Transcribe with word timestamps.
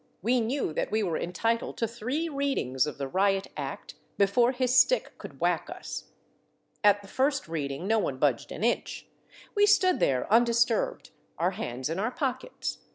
We 0.23 0.41
knew 0.41 0.73
that 0.73 0.89
we 0.89 1.03
were 1.03 1.15
en 1.17 1.31
titled 1.31 1.77
to 1.77 1.87
three 1.87 2.27
readings 2.27 2.87
of 2.87 2.97
the 2.97 3.07
Riot 3.07 3.45
Act 3.55 3.93
before 4.17 4.51
his 4.51 4.75
stick 4.75 5.15
could 5.19 5.39
whack 5.39 5.69
us. 5.69 6.05
At 6.83 7.03
the 7.03 7.07
first 7.07 7.47
reading 7.47 7.85
no 7.85 7.99
one 7.99 8.17
budged 8.17 8.51
an 8.51 8.63
inch. 8.63 9.05
We 9.53 9.67
stood 9.67 9.99
there 9.99 10.25
undisturbed, 10.33 11.11
our 11.37 11.51
hands 11.51 11.87
in 11.87 11.99
our 11.99 12.09
pockets. 12.09 12.79